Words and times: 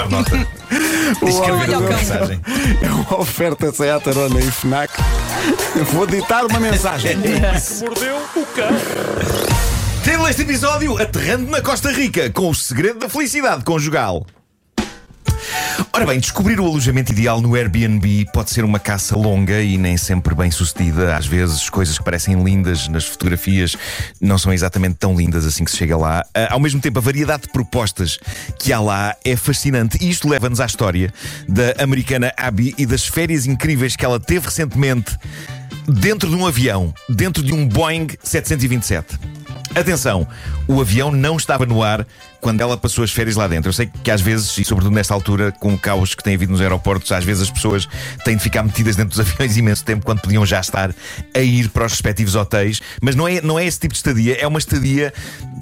tomar 0.00 0.08
nota. 0.08 0.46
Escrever 1.22 1.60
Olha 1.60 1.78
uma 1.78 1.88
mensagem. 1.88 2.40
É 2.82 2.90
uma 2.90 3.20
oferta 3.20 3.72
Seat 3.72 4.08
Arona 4.08 4.40
e 4.40 4.50
FNAC. 4.50 4.92
Vou 5.92 6.06
ditar 6.06 6.44
uma 6.46 6.60
mensagem. 6.60 7.16
Mordeu 7.80 8.16
o 8.36 8.46
cão. 8.46 8.68
Título 10.04 10.26
deste 10.26 10.42
episódio: 10.42 11.00
Aterrando 11.00 11.50
na 11.50 11.60
Costa 11.60 11.90
Rica 11.90 12.30
com 12.30 12.50
o 12.50 12.54
segredo 12.54 13.00
da 13.00 13.08
felicidade 13.08 13.64
conjugal. 13.64 14.24
Ora 15.92 16.06
bem, 16.06 16.20
descobrir 16.20 16.60
o 16.60 16.66
alojamento 16.66 17.12
ideal 17.12 17.40
no 17.40 17.54
Airbnb 17.54 18.26
pode 18.32 18.50
ser 18.50 18.64
uma 18.64 18.78
caça 18.78 19.16
longa 19.16 19.60
e 19.62 19.78
nem 19.78 19.96
sempre 19.96 20.34
bem 20.34 20.50
sucedida. 20.50 21.16
Às 21.16 21.26
vezes, 21.26 21.68
coisas 21.70 21.98
que 21.98 22.04
parecem 22.04 22.42
lindas 22.42 22.88
nas 22.88 23.04
fotografias 23.04 23.76
não 24.20 24.36
são 24.38 24.52
exatamente 24.52 24.96
tão 24.96 25.14
lindas 25.14 25.46
assim 25.46 25.64
que 25.64 25.70
se 25.70 25.76
chega 25.76 25.96
lá. 25.96 26.24
Ah, 26.34 26.52
Ao 26.52 26.60
mesmo 26.60 26.80
tempo, 26.80 26.98
a 26.98 27.02
variedade 27.02 27.42
de 27.42 27.48
propostas 27.48 28.18
que 28.58 28.72
há 28.72 28.80
lá 28.80 29.16
é 29.24 29.36
fascinante 29.36 29.98
e 30.00 30.10
isto 30.10 30.28
leva-nos 30.28 30.60
à 30.60 30.66
história 30.66 31.12
da 31.48 31.82
americana 31.82 32.32
Abby 32.36 32.74
e 32.76 32.84
das 32.84 33.06
férias 33.06 33.46
incríveis 33.46 33.96
que 33.96 34.04
ela 34.04 34.20
teve 34.20 34.46
recentemente 34.46 35.16
dentro 35.88 36.28
de 36.28 36.36
um 36.36 36.46
avião, 36.46 36.94
dentro 37.08 37.42
de 37.42 37.52
um 37.52 37.66
Boeing 37.66 38.08
727. 38.22 39.39
Atenção, 39.74 40.26
o 40.66 40.80
avião 40.80 41.12
não 41.12 41.36
estava 41.36 41.64
no 41.64 41.80
ar 41.82 42.04
quando 42.40 42.60
ela 42.60 42.76
passou 42.76 43.04
as 43.04 43.12
férias 43.12 43.36
lá 43.36 43.46
dentro. 43.46 43.68
Eu 43.68 43.72
sei 43.72 43.86
que 43.86 44.10
às 44.10 44.20
vezes, 44.20 44.58
e 44.58 44.64
sobretudo 44.64 44.92
nesta 44.92 45.14
altura, 45.14 45.52
com 45.52 45.74
o 45.74 45.78
caos 45.78 46.14
que 46.14 46.24
tem 46.24 46.34
havido 46.34 46.50
nos 46.50 46.60
aeroportos, 46.60 47.12
às 47.12 47.22
vezes 47.22 47.44
as 47.44 47.50
pessoas 47.50 47.88
têm 48.24 48.36
de 48.36 48.42
ficar 48.42 48.64
metidas 48.64 48.96
dentro 48.96 49.16
dos 49.16 49.20
aviões 49.30 49.56
imenso 49.56 49.84
tempo 49.84 50.04
quando 50.04 50.20
podiam 50.20 50.44
já 50.44 50.58
estar 50.58 50.92
a 51.34 51.38
ir 51.38 51.68
para 51.68 51.86
os 51.86 51.92
respectivos 51.92 52.34
hotéis. 52.34 52.80
Mas 53.00 53.14
não 53.14 53.28
é, 53.28 53.40
não 53.40 53.58
é 53.58 53.64
esse 53.64 53.78
tipo 53.78 53.92
de 53.92 53.98
estadia, 53.98 54.36
é 54.40 54.46
uma 54.46 54.58
estadia 54.58 55.12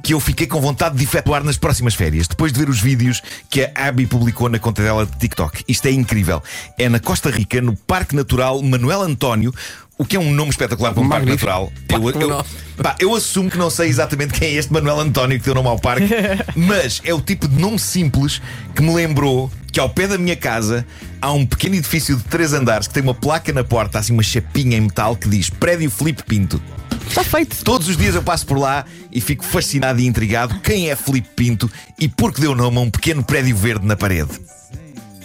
que 0.02 0.14
eu 0.14 0.20
fiquei 0.20 0.46
com 0.46 0.60
vontade 0.60 0.96
de 0.96 1.04
efetuar 1.04 1.44
nas 1.44 1.58
próximas 1.58 1.94
férias, 1.94 2.26
depois 2.26 2.50
de 2.50 2.58
ver 2.60 2.70
os 2.70 2.80
vídeos 2.80 3.20
que 3.50 3.62
a 3.62 3.88
Abby 3.88 4.06
publicou 4.06 4.48
na 4.48 4.58
conta 4.58 4.82
dela 4.82 5.04
de 5.04 5.18
TikTok. 5.18 5.64
Isto 5.68 5.86
é 5.86 5.90
incrível. 5.90 6.42
É 6.78 6.88
na 6.88 6.98
Costa 6.98 7.30
Rica, 7.30 7.60
no 7.60 7.76
Parque 7.76 8.16
Natural 8.16 8.62
Manuel 8.62 9.02
António. 9.02 9.52
O 9.98 10.04
que 10.04 10.16
é 10.16 10.20
um 10.20 10.32
nome 10.32 10.50
espetacular 10.50 10.94
para 10.94 11.02
um 11.02 11.08
parque 11.08 11.26
Magnífico. 11.26 11.50
natural. 11.50 11.72
Eu, 11.88 12.20
eu, 12.20 12.46
pá, 12.80 12.94
eu 13.00 13.14
assumo 13.16 13.50
que 13.50 13.58
não 13.58 13.68
sei 13.68 13.88
exatamente 13.88 14.32
quem 14.32 14.48
é 14.48 14.52
este 14.52 14.72
Manuel 14.72 15.00
António 15.00 15.38
que 15.38 15.44
deu 15.44 15.56
nome 15.56 15.68
ao 15.68 15.78
parque, 15.78 16.08
mas 16.54 17.02
é 17.04 17.12
o 17.12 17.20
tipo 17.20 17.48
de 17.48 17.60
nome 17.60 17.80
simples 17.80 18.40
que 18.76 18.80
me 18.80 18.94
lembrou 18.94 19.50
que 19.72 19.80
ao 19.80 19.90
pé 19.90 20.06
da 20.06 20.16
minha 20.16 20.36
casa 20.36 20.86
há 21.20 21.32
um 21.32 21.44
pequeno 21.44 21.74
edifício 21.74 22.16
de 22.16 22.22
três 22.24 22.52
andares 22.52 22.86
que 22.86 22.94
tem 22.94 23.02
uma 23.02 23.14
placa 23.14 23.52
na 23.52 23.64
porta, 23.64 23.98
assim 23.98 24.12
uma 24.12 24.22
chapinha 24.22 24.76
em 24.76 24.82
metal 24.82 25.16
que 25.16 25.28
diz 25.28 25.50
Prédio 25.50 25.90
Filipe 25.90 26.22
Pinto. 26.22 26.62
Está 27.08 27.24
feito. 27.24 27.64
Todos 27.64 27.88
os 27.88 27.96
dias 27.96 28.14
eu 28.14 28.22
passo 28.22 28.46
por 28.46 28.58
lá 28.58 28.84
e 29.10 29.20
fico 29.20 29.44
fascinado 29.44 29.98
e 30.00 30.06
intrigado 30.06 30.60
quem 30.60 30.90
é 30.90 30.94
Filipe 30.94 31.28
Pinto 31.34 31.70
e 31.98 32.06
por 32.06 32.32
que 32.32 32.40
deu 32.40 32.54
nome 32.54 32.78
a 32.78 32.80
um 32.82 32.90
pequeno 32.90 33.24
prédio 33.24 33.56
verde 33.56 33.84
na 33.84 33.96
parede. 33.96 34.30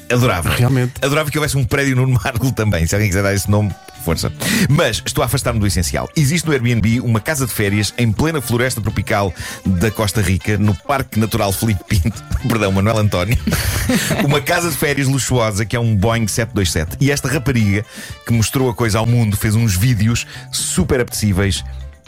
Adorava. 0.10 0.50
Realmente. 0.50 0.94
Adorava 1.02 1.30
que 1.32 1.38
houvesse 1.38 1.58
um 1.58 1.64
prédio 1.64 1.96
no 1.96 2.08
Marco 2.08 2.52
também. 2.52 2.86
Se 2.86 2.96
alguém 2.96 3.10
quiser 3.10 3.24
dar 3.24 3.34
esse 3.34 3.50
nome, 3.50 3.74
força. 4.04 4.32
Mas 4.70 5.02
estou 5.06 5.22
a 5.22 5.26
afastar-me 5.26 5.60
do 5.60 5.66
essencial. 5.66 6.10
Existe 6.16 6.46
no 6.46 6.52
Airbnb 6.52 7.00
uma 7.00 7.20
casa 7.20 7.46
de 7.46 7.54
férias 7.54 7.94
em 7.98 8.12
plena 8.12 8.42
floresta 8.42 8.82
tropical 8.82 9.34
da 9.66 9.90
Costa 9.90 10.22
Rica, 10.22 10.58
no 10.58 10.76
Parque 10.76 11.20
Natural 11.20 11.52
Filipe 11.52 11.84
Pinto. 11.88 12.24
Perdão, 12.48 12.72
Manuel 12.72 13.00
António. 13.00 13.38
uma 14.26 14.42
casa 14.42 14.70
de 14.70 14.76
férias 14.76 15.08
luxuosa 15.08 15.66
que 15.66 15.76
é 15.76 15.80
um 15.80 15.96
Boeing 15.96 16.28
727. 16.28 16.98
E 17.00 17.12
esta 17.12 17.28
rapariga 17.28 17.86
que 18.26 18.34
mostrou 18.34 18.70
a 18.70 18.74
coisa 18.74 19.00
ao 19.00 19.06
mundo 19.06 19.38
fez 19.38 19.56
uns 19.56 19.76
vídeos 19.76 20.28
super 20.52 21.00
apetecíveis. 21.00 21.64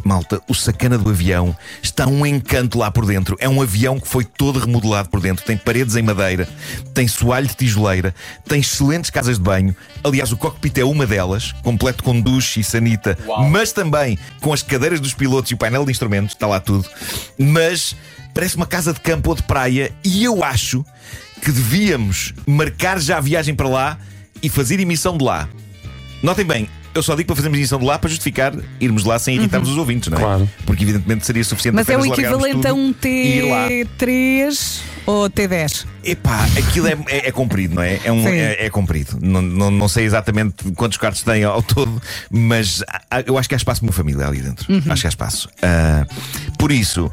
Malta, 0.05 0.39
o 0.47 0.53
sacana 0.53 0.99
do 0.99 1.09
avião 1.09 1.57
está 1.81 2.05
um 2.05 2.23
encanto 2.23 2.77
lá 2.77 2.91
por 2.91 3.07
dentro. 3.07 3.35
É 3.39 3.49
um 3.49 3.59
avião 3.59 3.99
que 3.99 4.07
foi 4.07 4.23
todo 4.23 4.59
remodelado 4.59 5.09
por 5.09 5.19
dentro. 5.19 5.43
Tem 5.43 5.57
paredes 5.57 5.95
em 5.95 6.03
madeira, 6.03 6.47
tem 6.93 7.07
soalho 7.07 7.47
de 7.47 7.55
tijoleira, 7.55 8.13
tem 8.47 8.59
excelentes 8.59 9.09
casas 9.09 9.37
de 9.37 9.43
banho. 9.43 9.75
Aliás, 10.03 10.31
o 10.31 10.37
cockpit 10.37 10.77
é 10.77 10.85
uma 10.85 11.07
delas, 11.07 11.53
completo 11.63 12.03
com 12.03 12.21
duche 12.21 12.59
e 12.59 12.63
sanita, 12.63 13.17
mas 13.49 13.71
também 13.71 14.19
com 14.41 14.53
as 14.53 14.61
cadeiras 14.61 14.99
dos 14.99 15.15
pilotos 15.15 15.49
e 15.49 15.55
o 15.55 15.57
painel 15.57 15.83
de 15.83 15.91
instrumentos, 15.91 16.35
está 16.35 16.45
lá 16.45 16.59
tudo. 16.59 16.87
Mas 17.35 17.95
parece 18.31 18.57
uma 18.57 18.67
casa 18.67 18.93
de 18.93 18.99
campo 18.99 19.31
ou 19.31 19.35
de 19.35 19.41
praia 19.41 19.91
e 20.03 20.23
eu 20.23 20.43
acho 20.43 20.85
que 21.41 21.51
devíamos 21.51 22.31
marcar 22.45 22.99
já 22.99 23.17
a 23.17 23.21
viagem 23.21 23.55
para 23.55 23.67
lá 23.67 23.97
e 24.43 24.49
fazer 24.49 24.79
emissão 24.79 25.17
de 25.17 25.23
lá. 25.23 25.49
Notem 26.21 26.45
bem, 26.45 26.69
eu 26.95 27.03
só 27.03 27.13
digo 27.15 27.27
para 27.27 27.35
fazermos 27.35 27.57
emissão 27.59 27.77
de 27.77 27.85
lá 27.85 27.99
para 27.99 28.09
justificar 28.09 28.53
irmos 28.79 29.03
lá 29.03 29.19
sem 29.19 29.35
irritarmos 29.35 29.69
os 29.69 29.77
ouvintes, 29.77 30.09
não 30.09 30.17
é? 30.17 30.21
Claro. 30.21 30.49
Porque 30.65 30.83
evidentemente 30.83 31.25
seria 31.25 31.43
suficiente 31.43 31.75
Mas 31.75 31.89
é 31.89 31.95
o 31.95 31.99
apenas 31.99 32.17
largarmos 32.17 32.45
equivalente 32.45 32.67
a 32.67 32.69
tudo 32.71 32.81
um 32.81 32.95
e 33.07 33.37
ir 33.37 33.41
lá. 33.43 33.67
T3 33.69 34.79
ou 35.05 35.29
T10. 35.29 35.85
Epá, 36.03 36.45
aquilo 36.57 36.87
é, 36.87 36.97
é, 37.07 37.27
é 37.27 37.31
comprido, 37.31 37.75
não 37.75 37.83
é? 37.83 37.99
É, 38.03 38.11
um, 38.11 38.23
Sim. 38.23 38.29
é, 38.29 38.65
é 38.65 38.69
comprido. 38.69 39.17
Não, 39.21 39.41
não, 39.41 39.69
não 39.71 39.87
sei 39.87 40.05
exatamente 40.05 40.71
quantos 40.75 40.97
quartos 40.97 41.21
tem 41.23 41.43
ao 41.43 41.61
todo, 41.61 42.01
mas 42.31 42.83
há- 43.09 43.21
eu 43.25 43.37
acho 43.37 43.47
que 43.49 43.55
há 43.55 43.57
espaço 43.57 43.81
para 43.81 43.87
uma 43.89 43.93
família 43.93 44.25
ali 44.27 44.41
dentro. 44.41 44.71
Uhum. 44.71 44.81
Acho 44.89 45.01
que 45.01 45.07
há 45.07 45.09
espaço. 45.09 45.49
Ah, 45.61 46.05
por 46.57 46.71
isso. 46.71 47.11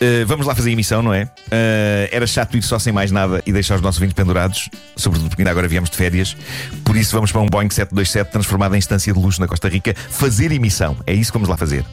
Ah, 0.00 0.24
vamos 0.26 0.46
lá 0.46 0.54
fazer 0.54 0.70
a 0.70 0.72
emissão, 0.72 1.02
não 1.02 1.12
é? 1.12 1.28
Ah, 1.50 2.08
era 2.10 2.26
chato 2.26 2.56
ir 2.56 2.62
só 2.62 2.78
sem 2.78 2.92
mais 2.92 3.10
nada 3.10 3.42
e 3.46 3.52
deixar 3.52 3.76
os 3.76 3.82
nossos 3.82 3.98
vinhos 3.98 4.14
pendurados, 4.14 4.68
sobretudo 4.96 5.28
porque 5.28 5.42
ainda 5.42 5.50
agora 5.50 5.68
viemos 5.68 5.90
de 5.90 5.96
férias. 5.96 6.36
Por 6.84 6.96
isso, 6.96 7.12
vamos 7.12 7.32
para 7.32 7.40
um 7.40 7.46
Boeing 7.46 7.70
727 7.70 8.30
transformado 8.30 8.74
em 8.74 8.78
instância 8.78 9.12
de 9.12 9.18
luxo 9.18 9.40
na 9.40 9.46
Costa 9.48 9.68
Rica 9.68 9.94
fazer 10.10 10.52
emissão. 10.52 10.96
É 11.06 11.12
isso 11.12 11.30
que 11.32 11.38
vamos 11.38 11.48
lá 11.48 11.56
fazer. 11.56 11.84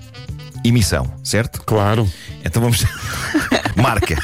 Emissão, 0.64 1.12
certo? 1.24 1.64
Claro. 1.64 2.08
Então 2.46 2.62
vamos. 2.62 2.86
marca. 3.76 4.16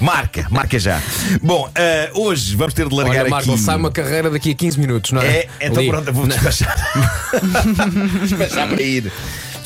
Marca, 0.00 0.46
marca 0.50 0.78
já. 0.78 1.00
Bom, 1.42 1.70
ah, 1.74 2.10
hoje 2.14 2.54
vamos 2.54 2.74
ter 2.74 2.86
de 2.86 2.94
largar 2.94 3.22
Olha, 3.22 3.30
Marco, 3.30 3.52
aqui. 3.52 3.60
sai 3.60 3.76
uma 3.76 3.90
carreira 3.90 4.28
daqui 4.30 4.50
a 4.50 4.54
15 4.54 4.78
minutos, 4.78 5.12
não 5.12 5.22
é? 5.22 5.26
É, 5.26 5.48
então 5.62 5.86
pronto, 5.86 6.12
vou 6.12 6.26
despachar. 6.26 6.76
despachar 8.22 8.68
para 8.68 8.82
ir. 8.82 9.10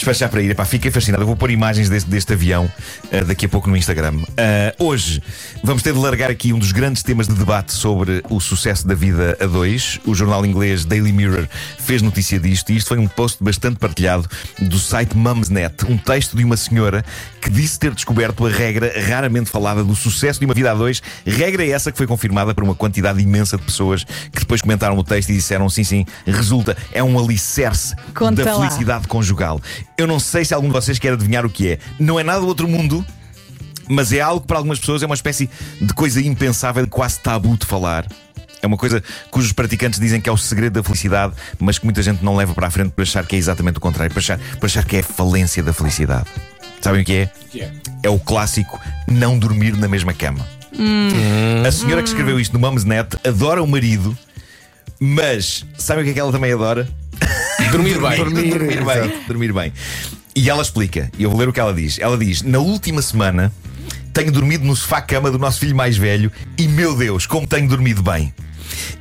Despachar 0.02 0.28
para 0.28 0.42
ir. 0.42 0.50
Epá, 0.50 0.64
fiquei 0.64 0.90
fascinado. 0.90 1.22
Eu 1.22 1.28
vou 1.28 1.36
pôr 1.36 1.52
imagens 1.52 1.88
deste, 1.88 2.10
deste 2.10 2.32
avião 2.32 2.68
ah, 3.12 3.22
daqui 3.22 3.46
a 3.46 3.48
pouco 3.48 3.70
no 3.70 3.76
Instagram. 3.76 4.18
Ah, 4.36 4.74
hoje 4.76 5.22
vamos 5.62 5.80
ter 5.80 5.92
de 5.92 5.98
largar 6.00 6.28
aqui 6.28 6.52
um 6.52 6.58
dos 6.58 6.72
grandes 6.72 7.04
temas 7.04 7.28
de 7.28 7.34
debate 7.34 7.72
sobre 7.72 8.20
o 8.28 8.40
sucesso 8.40 8.84
da 8.84 8.96
vida 8.96 9.38
a 9.40 9.46
dois. 9.46 10.00
O 10.04 10.12
jornal 10.12 10.44
inglês 10.44 10.84
Daily 10.84 11.12
Mirror 11.12 11.46
fez 11.78 12.02
notícia 12.02 12.40
disto 12.40 12.72
e 12.72 12.78
isto 12.78 12.88
foi 12.88 12.98
um 12.98 13.06
post 13.06 13.44
bastante 13.44 13.78
partilhado 13.78 14.28
do 14.58 14.76
site 14.76 15.16
Mumsnet. 15.16 15.84
Um 15.88 15.96
texto 15.96 16.36
de 16.36 16.42
uma 16.42 16.56
senhora 16.56 17.04
que 17.40 17.48
disse 17.48 17.78
ter 17.78 17.94
descoberto 17.94 18.44
a 18.44 18.50
regra 18.50 18.92
raramente 19.06 19.50
falada 19.50 19.84
do 19.84 19.94
sucesso 19.94 20.40
de 20.40 20.46
uma 20.46 20.54
vida 20.54 20.72
a 20.72 20.74
dois. 20.74 21.00
Regra 21.24 21.64
essa 21.64 21.92
que 21.92 21.98
foi 21.98 22.08
confirmada 22.08 22.52
por 22.52 22.64
uma 22.64 22.74
quantidade 22.74 23.22
imensa 23.22 23.56
de 23.56 23.62
pessoas 23.62 24.02
que 24.02 24.40
depois 24.40 24.60
comentaram 24.60 24.98
o 24.98 25.04
texto 25.04 25.30
e 25.30 25.34
disseram 25.34 25.69
sim, 25.69 25.84
sim, 25.84 26.04
resulta, 26.26 26.76
é 26.92 27.04
um 27.04 27.16
alicerce 27.16 27.94
Conta 28.12 28.42
da 28.42 28.56
lá. 28.56 28.66
felicidade 28.66 29.06
conjugal. 29.06 29.60
Eu 29.97 30.06
não 30.06 30.19
sei 30.19 30.44
se 30.44 30.54
algum 30.54 30.69
de 30.69 30.72
vocês 30.72 30.98
quer 30.98 31.12
adivinhar 31.12 31.44
o 31.44 31.50
que 31.50 31.69
é. 31.72 31.78
Não 31.98 32.19
é 32.19 32.22
nada 32.22 32.41
do 32.41 32.47
outro 32.47 32.66
mundo, 32.66 33.04
mas 33.88 34.12
é 34.12 34.20
algo 34.20 34.41
que 34.41 34.47
para 34.47 34.58
algumas 34.58 34.78
pessoas 34.78 35.03
é 35.03 35.06
uma 35.06 35.14
espécie 35.14 35.48
de 35.80 35.92
coisa 35.94 36.20
impensável, 36.20 36.86
quase 36.88 37.20
tabu 37.20 37.56
de 37.56 37.66
falar. 37.66 38.06
É 38.62 38.66
uma 38.66 38.76
coisa 38.76 39.02
cujos 39.31 39.52
praticantes 39.52 39.98
dizem 39.98 40.20
que 40.20 40.28
é 40.28 40.32
o 40.32 40.36
segredo 40.36 40.75
da 40.75 40.82
felicidade, 40.84 41.34
mas 41.58 41.78
que 41.78 41.84
muita 41.84 42.00
gente 42.00 42.25
não 42.25 42.36
leva 42.36 42.54
para 42.54 42.69
a 42.69 42.70
frente 42.70 42.91
por 42.91 43.02
achar 43.02 43.26
que 43.26 43.34
é 43.34 43.38
exatamente 43.38 43.78
o 43.78 43.81
contrário, 43.81 44.12
para 44.12 44.20
achar, 44.20 44.38
por 44.60 44.66
achar 44.66 44.84
que 44.84 44.97
é 44.97 45.00
a 45.00 45.04
falência 45.04 45.62
da 45.62 45.72
felicidade. 45.72 46.26
Sabem 46.81 47.02
o 47.02 47.04
que 47.04 47.12
é? 47.12 47.31
É 48.02 48.08
o 48.08 48.19
clássico 48.19 48.81
não 49.08 49.38
dormir 49.38 49.76
na 49.76 49.88
mesma 49.88 50.12
cama. 50.12 50.47
A 51.66 51.70
senhora 51.72 52.02
que 52.02 52.08
escreveu 52.08 52.41
isto 52.41 52.52
no 52.52 52.60
Mumsnet 52.60 53.19
adora 53.26 53.62
o 53.62 53.66
marido, 53.66 54.16
mas 55.00 55.65
sabem 55.76 56.03
o 56.03 56.04
que 56.04 56.10
é 56.10 56.15
que 56.15 56.20
ela 56.20 56.32
também 56.32 56.53
adora? 56.53 56.88
Dormir 57.70 58.00
bem. 58.00 58.16
Dormir, 58.16 58.50
dormir 58.50 58.84
bem. 58.84 59.12
Dormir 59.26 59.53
bem. 59.53 59.72
E 60.34 60.48
ela 60.48 60.62
explica, 60.62 61.10
e 61.19 61.22
eu 61.22 61.31
vou 61.31 61.38
ler 61.38 61.48
o 61.48 61.53
que 61.53 61.60
ela 61.60 61.75
diz. 61.75 61.98
Ela 61.98 62.16
diz: 62.16 62.43
Na 62.43 62.59
última 62.59 63.03
semana 63.03 63.53
tenho 64.12 64.31
dormido 64.31 64.65
no 64.65 64.76
sofá-cama 64.76 65.31
do 65.31 65.38
nosso 65.38 65.60
filho 65.60 65.75
mais 65.75 65.97
velho 65.97 66.31
e, 66.59 66.69
meu 66.69 66.97
Deus, 66.97 67.26
como 67.26 67.47
tenho 67.47 67.69
dormido 67.69 68.03
bem. 68.03 68.32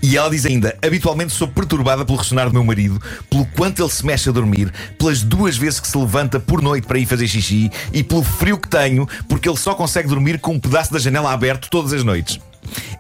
E 0.02 0.18
ela 0.18 0.30
diz 0.30 0.46
ainda: 0.46 0.76
habitualmente 0.82 1.34
sou 1.34 1.48
perturbada 1.48 2.06
pelo 2.06 2.18
ressonar 2.18 2.48
do 2.48 2.54
meu 2.54 2.64
marido, 2.64 3.02
pelo 3.30 3.46
quanto 3.46 3.82
ele 3.82 3.92
se 3.92 4.06
mexe 4.06 4.30
a 4.30 4.32
dormir, 4.32 4.72
pelas 4.98 5.22
duas 5.22 5.58
vezes 5.58 5.80
que 5.80 5.88
se 5.88 5.98
levanta 5.98 6.40
por 6.40 6.62
noite 6.62 6.88
para 6.88 7.00
ir 7.00 7.06
fazer 7.06 7.28
xixi 7.28 7.72
e 7.94 8.04
pelo 8.04 8.24
frio 8.24 8.58
que 8.58 8.68
tenho, 8.68 9.08
porque 9.30 9.48
ele 9.48 9.58
só 9.58 9.74
consegue 9.74 10.08
dormir 10.08 10.40
com 10.40 10.54
um 10.54 10.60
pedaço 10.60 10.92
da 10.92 11.00
janela 11.00 11.32
aberto 11.32 11.70
todas 11.70 11.94
as 11.94 12.04
noites. 12.04 12.40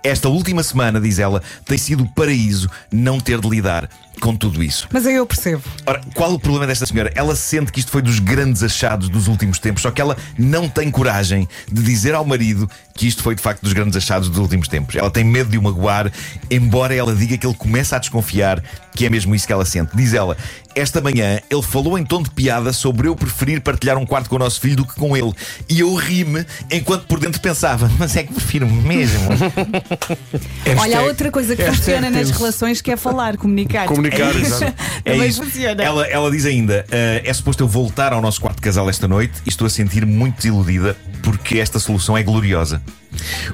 Esta 0.03 0.29
última 0.29 0.63
semana, 0.63 0.99
diz 0.99 1.19
ela, 1.19 1.43
tem 1.63 1.77
sido 1.77 2.07
paraíso 2.07 2.69
não 2.91 3.19
ter 3.19 3.39
de 3.39 3.47
lidar 3.47 3.87
com 4.21 4.35
tudo 4.35 4.63
isso. 4.63 4.87
Mas 4.93 5.05
aí 5.05 5.15
eu 5.15 5.25
percebo. 5.25 5.63
Ora, 5.85 5.99
qual 6.13 6.31
o 6.33 6.39
problema 6.39 6.67
desta 6.67 6.85
senhora? 6.85 7.11
Ela 7.15 7.35
sente 7.35 7.71
que 7.71 7.79
isto 7.79 7.91
foi 7.91 8.01
dos 8.01 8.19
grandes 8.19 8.63
achados 8.63 9.09
dos 9.09 9.27
últimos 9.27 9.59
tempos, 9.59 9.81
só 9.81 9.91
que 9.91 9.99
ela 9.99 10.15
não 10.37 10.69
tem 10.69 10.89
coragem 10.89 11.47
de 11.69 11.81
dizer 11.81 12.13
ao 12.13 12.23
marido 12.23 12.69
que 12.95 13.07
isto 13.07 13.23
foi 13.23 13.35
de 13.35 13.41
facto 13.41 13.61
dos 13.63 13.73
grandes 13.73 13.97
achados 13.97 14.29
dos 14.29 14.37
últimos 14.37 14.67
tempos. 14.67 14.95
Ela 14.95 15.09
tem 15.09 15.23
medo 15.23 15.49
de 15.49 15.57
o 15.57 15.61
magoar, 15.61 16.11
embora 16.49 16.93
ela 16.93 17.15
diga 17.15 17.37
que 17.37 17.45
ele 17.45 17.55
começa 17.55 17.95
a 17.95 17.99
desconfiar 17.99 18.63
que 18.95 19.05
é 19.05 19.09
mesmo 19.09 19.33
isso 19.33 19.47
que 19.47 19.53
ela 19.53 19.65
sente. 19.65 19.95
Diz 19.95 20.13
ela: 20.13 20.37
Esta 20.75 21.01
manhã 21.01 21.39
ele 21.49 21.61
falou 21.61 21.97
em 21.97 22.03
tom 22.03 22.21
de 22.21 22.29
piada 22.29 22.73
sobre 22.73 23.07
eu 23.07 23.15
preferir 23.15 23.61
partilhar 23.61 23.97
um 23.97 24.05
quarto 24.05 24.29
com 24.29 24.35
o 24.35 24.39
nosso 24.39 24.59
filho 24.59 24.77
do 24.77 24.85
que 24.85 24.95
com 24.95 25.15
ele. 25.15 25.33
E 25.69 25.79
eu 25.79 25.93
ri-me 25.95 26.45
enquanto 26.69 27.05
por 27.05 27.19
dentro 27.19 27.39
pensava: 27.41 27.89
Mas 27.97 28.15
é 28.15 28.23
que 28.23 28.33
prefiro 28.33 28.67
mesmo. 28.67 29.29
Olha, 30.77 30.99
há 30.99 31.01
outra 31.03 31.31
coisa 31.31 31.55
que 31.55 31.61
hashtag 31.61 31.77
funciona 31.77 32.09
nas 32.09 32.29
relações 32.31 32.81
que 32.81 32.91
é 32.91 32.97
falar, 32.97 33.37
comunicar. 33.37 33.87
Comunicar, 33.87 34.10
É 34.11 34.41
isso. 34.41 34.63
É 35.03 35.17
isso. 35.27 35.41
Ela, 35.83 36.05
ela 36.07 36.29
diz 36.29 36.45
ainda: 36.45 36.85
"Ah, 36.91 37.21
é 37.23 37.33
suposto 37.33 37.63
eu 37.63 37.67
voltar 37.67 38.13
ao 38.13 38.21
nosso 38.21 38.39
quarto 38.39 38.57
de 38.57 38.61
casal 38.61 38.89
esta 38.89 39.07
noite 39.07 39.33
e 39.45 39.49
estou 39.49 39.65
a 39.65 39.69
sentir 39.69 40.05
muito 40.05 40.35
desiludida 40.37 40.95
porque 41.21 41.59
esta 41.59 41.79
solução 41.79 42.17
é 42.17 42.23
gloriosa. 42.23 42.81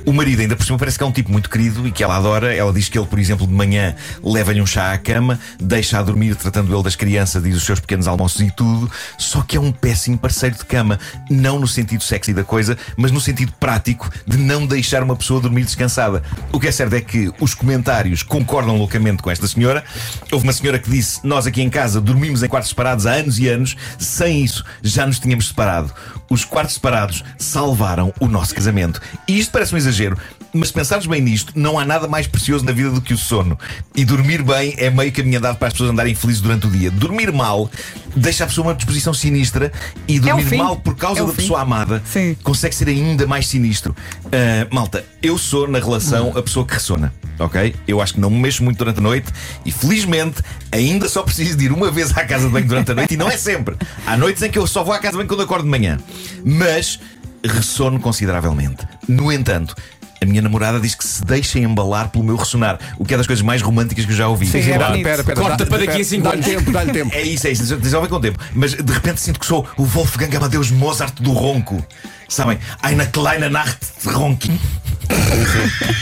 O 0.05 0.13
marido, 0.13 0.41
ainda 0.41 0.55
por 0.55 0.65
cima, 0.65 0.77
parece 0.77 0.97
que 0.97 1.03
é 1.03 1.07
um 1.07 1.11
tipo 1.11 1.31
muito 1.31 1.49
querido 1.49 1.87
e 1.87 1.91
que 1.91 2.03
ela 2.03 2.15
adora. 2.15 2.53
Ela 2.53 2.71
diz 2.71 2.87
que 2.89 2.97
ele, 2.97 3.07
por 3.07 3.19
exemplo, 3.19 3.47
de 3.47 3.53
manhã 3.53 3.95
leva-lhe 4.23 4.61
um 4.61 4.65
chá 4.65 4.93
à 4.93 4.97
cama, 4.97 5.39
deixa 5.59 5.99
a 5.99 6.03
dormir, 6.03 6.35
tratando 6.35 6.73
ele 6.73 6.83
das 6.83 6.95
crianças 6.95 7.45
e 7.45 7.51
dos 7.51 7.63
seus 7.63 7.79
pequenos 7.79 8.07
almoços 8.07 8.41
e 8.41 8.51
tudo. 8.51 8.89
Só 9.17 9.41
que 9.41 9.57
é 9.57 9.59
um 9.59 9.71
péssimo 9.71 10.17
parceiro 10.17 10.55
de 10.55 10.65
cama. 10.65 10.99
Não 11.29 11.59
no 11.59 11.67
sentido 11.67 12.03
sexy 12.03 12.33
da 12.33 12.43
coisa, 12.43 12.77
mas 12.95 13.11
no 13.11 13.19
sentido 13.19 13.51
prático 13.59 14.09
de 14.25 14.37
não 14.37 14.65
deixar 14.65 15.03
uma 15.03 15.15
pessoa 15.15 15.41
dormir 15.41 15.63
descansada. 15.63 16.23
O 16.51 16.59
que 16.59 16.67
é 16.67 16.71
certo 16.71 16.93
é 16.93 17.01
que 17.01 17.31
os 17.39 17.53
comentários 17.53 18.23
concordam 18.23 18.77
loucamente 18.77 19.23
com 19.23 19.31
esta 19.31 19.47
senhora. 19.47 19.83
Houve 20.31 20.45
uma 20.45 20.53
senhora 20.53 20.77
que 20.79 20.89
disse: 20.89 21.19
Nós 21.23 21.47
aqui 21.47 21.61
em 21.61 21.69
casa 21.69 21.99
dormimos 21.99 22.43
em 22.43 22.47
quartos 22.47 22.69
separados 22.69 23.05
há 23.05 23.13
anos 23.13 23.39
e 23.39 23.47
anos, 23.47 23.75
sem 23.97 24.43
isso 24.43 24.63
já 24.83 25.05
nos 25.05 25.19
tínhamos 25.19 25.47
separado. 25.47 25.91
Os 26.29 26.43
quartos 26.43 26.75
separados 26.75 27.23
salvaram 27.37 28.13
o 28.19 28.27
nosso 28.27 28.53
casamento. 28.53 29.01
E 29.27 29.39
isto 29.39 29.51
parece 29.51 29.73
um 29.73 29.77
exagero, 29.77 30.17
mas 30.53 30.67
se 30.69 30.73
pensarmos 30.73 31.07
bem 31.07 31.21
nisto, 31.21 31.53
não 31.55 31.79
há 31.79 31.85
nada 31.85 32.07
mais 32.07 32.27
precioso 32.27 32.65
na 32.65 32.71
vida 32.71 32.89
do 32.89 33.01
que 33.01 33.13
o 33.13 33.17
sono. 33.17 33.57
E 33.95 34.03
dormir 34.03 34.43
bem 34.43 34.73
é 34.77 34.89
meio 34.89 35.11
caminho 35.11 35.37
andado 35.39 35.57
para 35.57 35.67
as 35.67 35.73
pessoas 35.73 35.89
andarem 35.91 36.13
felizes 36.15 36.41
durante 36.41 36.67
o 36.67 36.69
dia. 36.69 36.91
Dormir 36.91 37.31
mal 37.31 37.69
deixa 38.15 38.43
a 38.43 38.47
pessoa 38.47 38.65
numa 38.65 38.75
disposição 38.75 39.13
sinistra 39.13 39.71
e 40.07 40.19
dormir 40.19 40.45
fim. 40.45 40.57
mal 40.57 40.75
por 40.75 40.95
causa 40.95 41.21
É 41.21 41.23
da 41.23 41.29
fim. 41.29 41.35
pessoa 41.37 41.61
amada 41.61 42.01
Sim. 42.05 42.35
consegue 42.43 42.75
ser 42.75 42.89
ainda 42.89 43.25
mais 43.27 43.47
sinistro. 43.47 43.95
Ah, 44.25 44.67
malta, 44.71 45.05
eu 45.21 45.37
sou 45.37 45.67
na 45.67 45.79
relação 45.79 46.33
a 46.35 46.41
pessoa 46.43 46.65
que 46.65 46.73
ressona, 46.73 47.13
ok? 47.39 47.75
Eu 47.87 48.01
acho 48.01 48.15
que 48.15 48.19
não 48.19 48.29
me 48.29 48.39
mexo 48.39 48.63
muito 48.63 48.77
durante 48.77 48.97
a 48.99 49.01
noite 49.01 49.31
e 49.65 49.71
felizmente 49.71 50.41
ainda 50.71 51.07
só 51.07 51.21
preciso 51.23 51.57
de 51.57 51.65
ir 51.65 51.71
uma 51.71 51.91
vez 51.91 52.15
à 52.17 52.25
casa 52.25 52.47
de 52.47 52.51
banho 52.51 52.67
durante 52.67 52.91
a 52.91 52.95
noite 52.95 53.13
e 53.13 53.17
não 53.17 53.29
é 53.29 53.37
sempre. 53.37 53.75
Há 54.05 54.17
noites 54.17 54.41
em 54.41 54.49
que 54.49 54.57
eu 54.57 54.65
só 54.67 54.83
vou 54.83 54.93
à 54.93 54.97
casa 54.99 55.11
de 55.11 55.17
banho 55.17 55.27
quando 55.27 55.43
acordo 55.43 55.63
de 55.63 55.69
manhã. 55.69 55.97
Mas 56.43 56.99
ressono 57.45 57.99
consideravelmente. 57.99 58.85
No 59.07 59.31
entanto. 59.31 59.75
A 60.19 60.25
minha 60.25 60.41
namorada 60.41 60.79
diz 60.79 60.95
que 60.95 61.05
se 61.05 61.23
deixa 61.23 61.59
embalar 61.59 62.09
pelo 62.09 62.23
meu 62.23 62.35
ressonar, 62.35 62.79
o 62.97 63.05
que 63.05 63.13
é 63.13 63.17
das 63.17 63.27
coisas 63.27 63.43
mais 63.45 63.61
românticas 63.61 64.03
que 64.03 64.11
eu 64.11 64.15
já 64.15 64.27
ouvi. 64.27 64.47
Sim, 64.47 64.57
é 64.57 64.61
Espera, 64.61 64.85
bonito. 64.87 64.97
espera, 64.97 65.19
espera. 65.21 65.39
Corta 65.41 65.57
Dá- 65.57 65.65
para 65.69 65.77
daqui 65.85 65.97
a 65.97 66.01
espera, 66.01 66.03
cinco 66.09 66.23
Dá-lhe 66.23 66.35
anos. 66.41 66.47
tempo, 66.57 66.71
dá-lhe 66.71 66.91
tempo. 66.91 67.11
É 67.13 67.21
isso, 67.21 67.45
é 67.47 67.51
isso, 67.51 67.77
desenvolve 67.77 68.09
com 68.09 68.15
o 68.15 68.19
tempo. 68.19 68.39
Mas 68.55 68.73
de 68.73 68.91
repente 68.93 69.21
sinto 69.21 69.39
que 69.39 69.45
sou 69.45 69.67
o 69.77 69.83
Wolfgang 69.85 70.35
Amadeus 70.35 70.71
Mozart 70.71 71.21
do 71.21 71.31
ronco. 71.33 71.85
Sabem? 72.27 72.59
Eine 72.83 73.05
kleine 73.07 73.49
Nacht 73.49 73.79
de 74.03 74.09
ronking. 74.13 74.59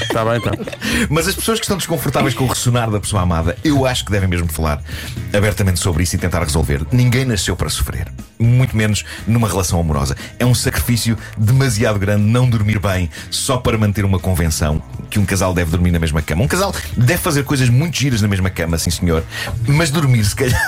Está 0.01 0.25
bem, 0.25 0.37
então. 0.37 0.53
Mas 1.09 1.27
as 1.27 1.35
pessoas 1.35 1.59
que 1.59 1.65
estão 1.65 1.77
desconfortáveis 1.77 2.33
com 2.33 2.43
o 2.45 2.47
ressonar 2.47 2.89
da 2.89 2.99
pessoa 2.99 3.21
amada, 3.21 3.55
eu 3.63 3.85
acho 3.85 4.03
que 4.05 4.11
devem 4.11 4.27
mesmo 4.27 4.51
falar 4.51 4.81
abertamente 5.31 5.79
sobre 5.79 6.01
isso 6.03 6.15
e 6.15 6.19
tentar 6.19 6.43
resolver. 6.43 6.81
Ninguém 6.91 7.25
nasceu 7.25 7.55
para 7.55 7.69
sofrer, 7.69 8.07
muito 8.39 8.75
menos 8.75 9.03
numa 9.27 9.47
relação 9.47 9.79
amorosa. 9.79 10.15
É 10.39 10.45
um 10.45 10.55
sacrifício 10.55 11.15
demasiado 11.37 11.99
grande 11.99 12.23
não 12.23 12.49
dormir 12.49 12.79
bem 12.79 13.09
só 13.29 13.57
para 13.57 13.77
manter 13.77 14.03
uma 14.05 14.17
convenção 14.19 14.81
que 15.09 15.19
um 15.19 15.25
casal 15.25 15.53
deve 15.53 15.69
dormir 15.69 15.91
na 15.91 15.99
mesma 15.99 16.21
cama. 16.23 16.43
Um 16.43 16.47
casal 16.47 16.73
deve 16.97 17.19
fazer 17.21 17.43
coisas 17.43 17.69
muito 17.69 17.95
giras 17.97 18.21
na 18.21 18.27
mesma 18.27 18.49
cama, 18.49 18.77
sim 18.79 18.89
senhor, 18.89 19.23
mas 19.67 19.91
dormir, 19.91 20.25
se 20.25 20.35
calhar, 20.35 20.59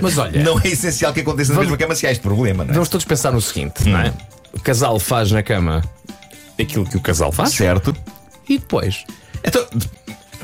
Mas 0.00 0.16
olha- 0.16 0.42
não 0.44 0.60
é 0.60 0.68
essencial 0.68 1.12
que 1.12 1.20
aconteça 1.20 1.50
na 1.52 1.56
Vamos- 1.56 1.70
mesma 1.72 1.76
cama 1.76 1.94
se 1.96 2.06
há 2.06 2.12
este 2.12 2.22
problema, 2.22 2.62
não 2.64 2.70
é? 2.70 2.74
Vamos 2.74 2.88
todos 2.88 3.04
pensar 3.04 3.32
no 3.32 3.40
seguinte, 3.40 3.88
não 3.88 3.98
é? 3.98 4.12
O 4.52 4.60
casal 4.60 4.98
faz 4.98 5.30
na 5.30 5.42
cama 5.42 5.82
aquilo 6.60 6.84
que 6.84 6.96
o 6.96 7.00
casal 7.00 7.32
faz 7.32 7.50
Certo? 7.50 7.94
e 8.48 8.58
depois. 8.58 9.04
Então, 9.44 9.64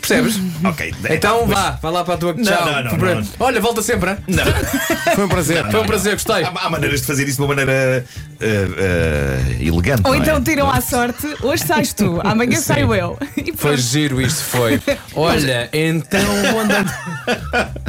Percebes? 0.01 0.39
ok. 0.65 0.95
Então 1.11 1.47
vá, 1.49 1.73
vai 1.83 1.91
lá 1.91 2.05
para 2.05 2.15
a 2.15 2.17
tua 2.17 2.33
Não, 2.35 2.45
tchau. 2.45 2.67
não, 2.67 2.83
não, 2.97 3.15
não. 3.17 3.29
Olha, 3.41 3.61
volta 3.61 3.83
sempre. 3.83 4.11
hein? 4.11 4.19
Não. 4.29 4.45
Foi 5.17 5.25
um 5.25 5.29
prazer. 5.29 5.69
Foi 5.71 5.81
um 5.81 5.87
prazer, 5.87 6.13
gostei. 6.13 6.45
Há, 6.45 6.49
há 6.55 6.71
maneiras 6.71 7.01
de 7.01 7.07
fazer 7.07 7.25
isso 7.27 7.37
de 7.39 7.43
uma 7.43 7.49
maneira 7.49 8.05
ah, 8.41 8.45
ah, 8.45 9.53
elegante. 9.63 10.03
Ou 10.05 10.13
não 10.13 10.15
é? 10.15 10.19
então 10.19 10.45
tiram 10.45 10.71
à 10.71 10.81
sorte, 10.81 11.27
hoje 11.43 11.65
sais 11.67 11.93
tu, 11.93 12.21
amanhã 12.23 12.57
Sim. 12.59 12.63
saio 12.63 12.95
eu. 12.95 13.19
E 13.37 13.53
Foi 13.57 13.77
giro 13.77 14.21
isto, 14.21 14.45
foi. 14.45 14.81
Olha, 15.15 15.69
então. 15.73 16.21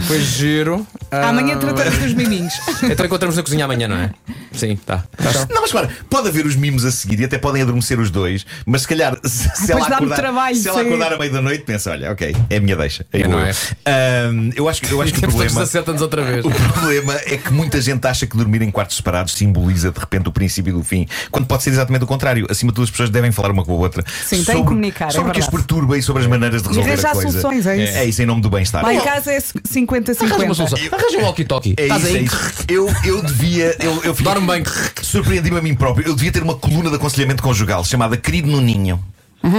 Foi 0.08 0.20
giro. 0.22 0.88
Ah, 1.12 1.30
Amanhã 1.30 1.58
tratamos 1.58 1.98
dos 1.98 2.14
miminhos. 2.14 2.54
Então 2.84 3.06
encontramos 3.06 3.36
na 3.36 3.44
cozinha 3.44 3.66
amanhã, 3.66 3.88
não 3.88 3.98
é? 3.98 4.12
Sim, 4.52 4.76
tá. 4.78 5.04
Não, 5.50 5.62
mas 5.62 5.72
claro, 5.72 5.90
pode 6.10 6.28
haver 6.30 6.46
os 6.46 6.56
mimos 6.56 6.86
a 6.86 6.92
seguir 6.92 7.20
e 7.20 7.26
até 7.26 7.38
podem 7.38 7.62
adormecer 7.62 8.00
os 8.00 8.10
dois, 8.10 8.46
mas 8.66 8.82
se 8.84 8.88
calhar, 8.88 9.18
se, 9.24 9.50
se 9.50 9.72
ela 9.72 9.82
depois 9.82 9.84
dá-me 9.84 9.96
acordar, 9.96 10.16
trabalho, 10.16 10.56
se 10.56 10.68
ela 10.68 10.80
sim. 10.82 10.86
acordar 10.88 11.14
à 11.14 11.18
meia 11.18 11.32
da 11.32 11.42
noite, 11.42 11.64
pensa: 11.64 11.92
olha, 11.92 12.12
ok, 12.12 12.36
é 12.50 12.58
a 12.58 12.60
minha 12.60 12.76
deixa. 12.76 13.06
Aí 13.14 13.22
É, 13.22 13.24
vou 13.28 13.34
não 13.34 13.40
eu. 13.42 13.48
é? 13.48 13.52
Ahm, 13.86 14.50
eu 14.56 14.68
acho, 14.70 14.82
que- 14.82 14.92
eu 14.92 15.02
acho 15.02 15.14
que 15.14 15.20
o 15.20 15.22
problema. 15.24 15.50
17 15.60 15.90
anos 15.90 16.02
outra 16.02 16.22
vez. 16.24 16.46
O 16.48 16.50
problema 16.52 17.14
é 17.26 17.38
que 17.38 17.52
muita 17.52 17.80
gente 17.82 18.06
acha 18.08 18.26
que 18.26 18.36
dormir 18.38 18.62
em 18.62 18.72
quartos 18.72 18.96
separados 18.98 19.34
simboliza 19.34 19.92
de 19.92 20.00
repente 20.00 20.28
o 20.30 20.32
princípio 20.32 20.74
do 20.74 20.84
fim, 20.84 21.08
quando 21.32 21.46
pode 21.48 21.64
ser 21.64 21.72
exatamente 21.72 22.04
o 22.04 22.08
contrário. 22.08 22.48
Acima 22.50 22.72
de 22.72 22.76
tudo, 22.76 22.86
as 22.86 22.92
pessoas 22.92 23.10
devem 23.10 23.32
falar 23.32 23.52
uma 23.52 23.64
com 23.66 23.74
a 23.74 23.76
outra 23.76 24.04
Sim, 24.26 24.44
têm 24.44 24.58
que 24.58 24.64
comunicar, 24.68 25.08
é 25.08 25.12
sobre 25.12 25.30
o 25.30 25.34
que 25.34 25.40
as 25.40 25.46
verdade. 25.46 25.66
perturba 25.68 25.98
e 25.98 26.02
sobre 26.02 26.22
as 26.24 26.28
maneiras 26.30 26.62
de 26.62 26.68
E 26.70 26.72
resolver 26.72 26.90
a 26.90 26.94
arranjar 26.94 27.12
coisa. 27.14 27.30
soluções, 27.42 27.66
é 27.68 27.78
isso. 27.84 27.98
É 27.98 28.06
isso 28.06 28.22
em 28.22 28.26
nome 28.26 28.42
do 28.42 28.50
bem-estar. 28.50 28.84
Lá 28.84 28.94
em 28.94 29.02
casa 29.02 29.32
é 29.32 29.38
Arranja 29.38 29.52
uma 29.54 29.96
50-50. 30.04 30.54
solução. 30.56 30.80
Arranja 30.98 31.18
um 31.20 31.24
walkie-talkie. 31.24 31.76
É 31.78 31.84
Estás 31.84 32.04
isso, 32.04 32.16
é 32.16 32.20
aí. 32.20 32.26
isso. 32.26 32.38
Eu, 32.68 32.90
eu 33.06 33.22
devia. 33.22 33.76
Eu, 33.80 34.04
eu 34.04 34.14
fiquei- 34.16 34.34
Dorme 34.34 34.48
bem. 34.48 34.64
Surpreendi-me 35.02 35.58
a 35.58 35.62
mim 35.62 35.76
próprio. 35.76 36.08
Eu 36.08 36.16
devia 36.16 36.32
ter 36.32 36.42
uma 36.44 36.56
coluna 36.56 36.90
de 36.90 36.96
aconselhamento 36.96 37.42
conjugal 37.44 37.84
chamada 37.86 38.18
Querido 38.18 38.50
Nuninho. 38.50 39.04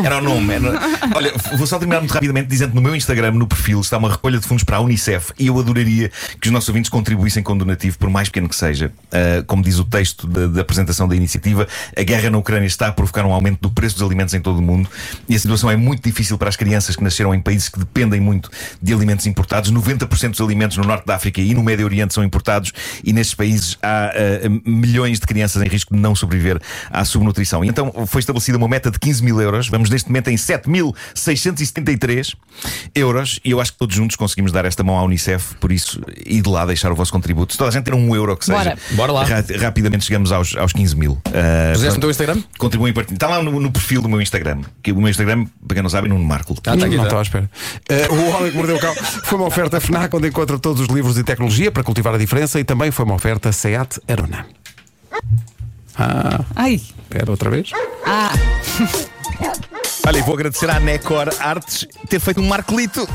Era 0.05 0.19
o 0.19 0.20
nome. 0.20 0.55
era- 0.55 0.81
Olha, 1.14 1.32
vou 1.56 1.67
só 1.67 1.79
terminar 1.79 2.00
muito 2.00 2.12
rapidamente 2.12 2.49
dizendo 2.49 2.70
que 2.70 2.76
no 2.76 2.82
meu 2.82 2.94
Instagram, 2.94 3.32
no 3.32 3.46
perfil, 3.46 3.81
está 3.81 3.99
uma 3.99 4.11
recolha 4.11 4.38
de 4.38 4.46
fundos 4.46 4.64
para 4.64 4.76
a 4.76 4.81
Unicef 4.81 5.32
e 5.38 5.46
eu 5.46 5.58
adoraria 5.58 6.11
que 6.40 6.49
os 6.49 6.52
nossos 6.52 6.69
ouvintes 6.69 6.90
contribuíssem 6.90 7.43
com 7.43 7.56
donativo, 7.56 7.99
por 7.99 8.11
mais 8.11 8.29
pequeno 8.29 8.49
que 8.49 8.56
seja. 8.56 8.93
Ah, 9.12 9.43
como 9.46 9.62
diz 9.62 9.79
o 9.79 9.85
texto 9.85 10.26
da, 10.26 10.61
apresentação 10.61 11.08
da 11.08 11.14
iniciativa, 11.17 11.67
a 11.96 12.02
guerra 12.02 12.31
na 12.31 12.38
Ucrânia 12.38 12.67
está 12.67 12.88
a 12.88 12.93
provocar 12.93 13.25
um 13.25 13.32
aumento 13.32 13.61
do 13.61 13.70
preço 13.70 13.96
dos 13.96 14.05
alimentos 14.06 14.35
em 14.35 14.40
todo 14.40 14.58
o 14.58 14.62
mundo 14.62 14.88
e 15.29 15.35
a 15.35 15.38
situação 15.38 15.70
é 15.70 15.76
muito 15.76 16.02
difícil 16.02 16.37
para 16.38 16.49
as 16.49 16.56
crianças 16.56 16.96
que 16.96 17.02
nasceram 17.02 17.35
em 17.35 17.40
países 17.40 17.69
que 17.69 17.79
dependem 17.79 18.20
muito 18.20 18.50
de 18.82 18.93
alimentos 18.93 19.26
importados. 19.26 19.70
90% 19.73 20.31
dos 20.31 20.40
alimentos 20.40 20.76
no 20.76 20.85
norte 20.85 21.06
da 21.06 21.14
África 21.14 21.40
e 21.40 21.55
no 21.55 21.62
Médio 21.62 21.85
Oriente 21.87 22.14
são 22.14 22.23
importados 22.25 22.73
e 23.02 23.12
nestes 23.12 23.35
países 23.35 23.79
há 23.82 24.06
ah, 24.14 24.49
milhões 24.64 25.19
de 25.20 25.26
crianças 25.26 25.62
em 25.62 25.69
risco 25.69 25.94
de 25.94 26.00
não 26.00 26.14
sobreviver 26.14 26.61
à 26.90 27.05
subnutrição. 27.05 27.64
E 27.64 27.69
então 27.69 27.93
foi 28.06 28.20
estabelecida 28.20 28.58
uma 28.58 28.69
meta 28.69 28.90
de 28.90 28.99
15 28.99 29.23
mil 29.23 29.40
euros. 29.40 29.69
Vamos 29.78 29.90
neste 29.90 30.08
momento 30.08 30.26
em 30.28 30.34
7.673 30.34 32.34
euros 32.92 33.38
e 33.44 33.52
eu 33.52 33.60
acho 33.60 33.70
que 33.72 33.78
todos 33.78 33.94
juntos 33.94 34.16
conseguimos 34.16 34.50
dar 34.50 34.64
esta 34.64 34.82
mão 34.82 34.99
à 34.99 35.04
Unicef. 35.04 35.54
Por 35.61 35.70
isso, 35.70 36.00
e 36.26 36.40
de 36.42 36.49
lá 36.49 36.66
deixar 36.66 36.90
o 36.90 36.97
vosso 36.97 37.12
contributo. 37.12 37.52
Se 37.52 37.58
toda 37.58 37.70
a 37.70 37.73
gente 37.73 37.85
ter 37.85 37.94
um 37.94 38.12
euro 38.14 38.37
que 38.37 38.44
seja, 38.44 38.58
Bora. 38.58 38.76
Bora 38.92 39.12
lá. 39.12 39.25
ra- 39.25 39.44
rapidamente 39.61 40.04
chegamos 40.04 40.32
aos, 40.32 40.56
aos 40.56 40.73
15 40.73 40.97
mil. 40.97 41.16
Ah, 41.26 41.70
Puseste 41.75 41.94
no 41.94 42.00
teu 42.00 42.11
Instagram? 42.11 42.42
Contribuem 42.58 42.92
para 42.92 43.04
Está 43.04 43.28
lá 43.28 43.40
no, 43.40 43.61
no 43.61 43.70
perfil 43.70 44.02
do 44.02 44.08
meu 44.08 44.20
Instagram. 44.20 44.62
Que 44.82 44.90
o 44.90 44.97
meu 44.97 45.08
Instagram, 45.08 45.47
para 45.64 45.75
quem 45.76 45.82
não 45.82 45.90
sabe, 45.90 46.08
é 46.08 46.11
Nuno 46.11 46.25
Marco. 46.25 46.54
Ah, 46.58 46.76
tá 46.76 46.87
aqui, 46.87 46.97
não 46.97 47.04
tá. 47.08 47.14
estava 47.14 47.20
à 47.20 47.23
espera. 47.23 47.49
Eh, 47.88 48.08
o 48.11 48.30
Homem 48.37 48.50
que 48.50 48.56
Mordeu 48.56 48.75
o 48.76 48.80
Cão 48.80 48.92
foi 48.97 49.38
uma 49.38 49.47
oferta 49.47 49.80
FNAC 49.80 50.12
onde 50.16 50.26
encontra 50.26 50.58
todos 50.58 50.80
os 50.82 50.88
livros 50.88 51.16
e 51.18 51.23
tecnologia 51.23 51.70
para 51.70 51.85
cultivar 51.85 52.12
a 52.14 52.18
diferença 52.18 52.58
e 52.58 52.64
também 52.64 52.90
foi 52.90 53.04
uma 53.04 53.14
oferta 53.14 53.52
SEAT 53.52 54.00
Arona. 54.08 54.44
Ah, 55.97 56.40
Ai, 56.56 56.75
espera 56.75 57.30
outra 57.30 57.49
vez. 57.50 57.70
ah, 58.06 58.32
Olha, 60.09 60.19
e 60.21 60.23
vou 60.23 60.33
agradecer 60.35 60.71
à 60.71 60.81
Necor 60.81 61.29
Artes 61.38 61.87
ter 62.09 62.19
feito 62.19 62.41
um 62.41 62.47
marcolito. 62.49 63.07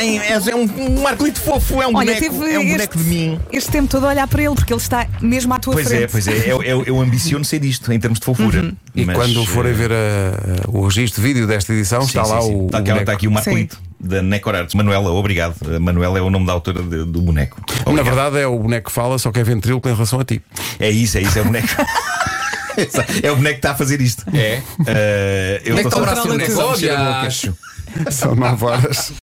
Em- 0.00 0.18
É 0.18 0.32
é 0.32 0.54
um, 0.56 0.62
um 0.64 1.00
marcolito 1.00 1.40
fofo, 1.40 1.80
é 1.80 1.86
um 1.86 1.94
olha, 1.94 2.12
boneco, 2.12 2.24
é 2.44 2.58
um 2.58 2.62
este, 2.62 2.72
boneco 2.72 2.98
de 2.98 3.04
mim. 3.04 3.40
este 3.52 3.70
tempo 3.70 3.88
todo 3.88 4.04
a 4.04 4.08
olhar 4.08 4.26
para 4.26 4.42
ele, 4.42 4.54
porque 4.56 4.72
ele 4.72 4.80
está 4.80 5.06
mesmo 5.22 5.54
à 5.54 5.60
tua 5.60 5.74
Pois 5.74 5.86
frente. 5.86 6.02
é, 6.02 6.06
pois 6.08 6.26
é. 6.26 6.32
Eu, 6.52 6.60
eu, 6.64 6.82
eu 6.84 7.00
ambiciono 7.00 7.44
ser 7.44 7.64
isto 7.64 7.92
em 7.92 8.00
termos 8.00 8.18
de 8.18 8.24
fofura. 8.24 8.74
E 8.96 9.04
Mas, 9.04 9.16
quando 9.16 9.46
forem 9.46 9.70
eh, 9.70 9.74
ver 9.76 9.92
a- 9.92 10.68
o 10.68 10.84
registro 10.84 11.22
de 11.22 11.28
vídeo 11.28 11.46
desta 11.46 11.72
edição, 11.72 12.00
sim, 12.02 12.08
está 12.08 12.24
sim, 12.24 12.30
lá 12.32 12.40
sim. 12.42 12.54
o. 12.54 12.66
Está 12.66 12.78
o 12.80 12.98
está 12.98 13.12
aqui 13.12 13.28
o 13.28 13.30
marcolito 13.30 13.80
da 14.00 14.20
Necor 14.20 14.56
Artes. 14.56 14.74
Manuela, 14.74 15.10
obrigado. 15.12 15.54
Manuela 15.80 16.18
é 16.18 16.22
o 16.22 16.30
nome 16.30 16.46
da 16.46 16.52
autora 16.52 16.82
de- 16.82 17.04
do 17.04 17.22
boneco. 17.22 17.60
Na 17.86 17.92
Obrigado. 17.92 18.04
verdade 18.04 18.38
é 18.40 18.46
o 18.48 18.58
boneco 18.58 18.88
que 18.88 18.92
fala, 18.92 19.18
só 19.20 19.30
que 19.30 19.38
é 19.38 19.44
ventríloco 19.44 19.88
em 19.88 19.92
relação 19.94 20.18
a 20.18 20.24
ti. 20.24 20.42
É 20.80 20.90
isso, 20.90 21.16
é 21.16 21.22
isso, 21.22 21.38
é 21.38 21.42
o 21.42 21.44
boneco. 21.44 21.68
é 23.22 23.30
o 23.30 23.36
boneco 23.36 23.54
que 23.54 23.58
está 23.58 23.72
a 23.72 23.74
fazer 23.74 24.00
isto. 24.00 24.24
É. 24.34 24.62
Eh, 24.86 25.62
eu 25.64 25.76
é 25.76 25.82
estou 25.82 25.92
o 25.92 25.94
só- 25.94 26.00
braço 26.00 26.22
do 26.22 26.28
boneco? 26.28 26.50
Controla 26.52 26.72
Olha, 26.72 26.96
tudo. 26.96 27.26
acho. 27.26 27.58
São 28.10 28.34
9 28.34 28.64
horas. 28.64 29.12